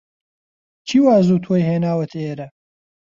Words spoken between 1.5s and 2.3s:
هێناوەتە